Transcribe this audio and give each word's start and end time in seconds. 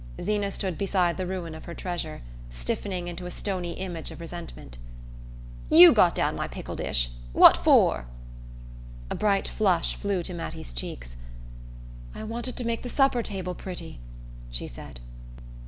Zeena 0.19 0.49
stood 0.49 0.79
beside 0.79 1.17
the 1.17 1.27
ruin 1.27 1.53
of 1.53 1.65
her 1.65 1.75
treasure, 1.75 2.23
stiffening 2.49 3.07
into 3.07 3.27
a 3.27 3.29
stony 3.29 3.73
image 3.73 4.09
of 4.09 4.19
resentment, 4.19 4.79
"You 5.69 5.93
got 5.93 6.15
down 6.15 6.35
my 6.35 6.47
pickle 6.47 6.75
dish 6.75 7.11
what 7.33 7.55
for?" 7.55 8.07
A 9.11 9.15
bright 9.15 9.47
flush 9.47 9.93
flew 9.93 10.23
to 10.23 10.33
Mattie's 10.33 10.73
cheeks. 10.73 11.17
"I 12.15 12.23
wanted 12.23 12.57
to 12.57 12.65
make 12.65 12.81
the 12.81 12.89
supper 12.89 13.21
table 13.21 13.53
pretty," 13.53 13.99
she 14.49 14.67
said. 14.67 14.99